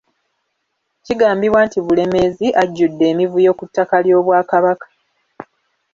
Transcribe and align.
Kigambibwa 1.05 1.59
nti 1.67 1.77
Bulemeezi 1.85 2.47
ajjudde 2.61 3.03
emivuyo 3.11 3.51
ku 3.57 3.63
ttaka 3.69 3.95
ly'Obwakabaka! 4.05 4.87